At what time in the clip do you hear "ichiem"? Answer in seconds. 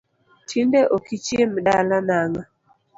1.17-1.51